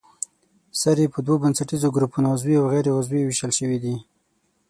سرې 0.81 1.05
په 1.13 1.19
دوو 1.25 1.41
بنسټیزو 1.43 1.93
ګروپونو 1.95 2.27
عضوي 2.33 2.55
او 2.59 2.65
غیر 2.73 2.85
عضوي 2.97 3.21
ویشل 3.23 3.51
شوې 3.59 3.77
دي. 3.83 3.95